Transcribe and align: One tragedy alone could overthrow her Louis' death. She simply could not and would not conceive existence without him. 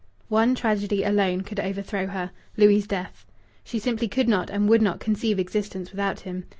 One 0.29 0.55
tragedy 0.55 1.03
alone 1.03 1.41
could 1.41 1.59
overthrow 1.59 2.07
her 2.07 2.31
Louis' 2.57 2.87
death. 2.87 3.23
She 3.63 3.77
simply 3.77 4.07
could 4.07 4.27
not 4.27 4.49
and 4.49 4.67
would 4.67 4.81
not 4.81 4.99
conceive 4.99 5.37
existence 5.37 5.91
without 5.91 6.21
him. 6.21 6.45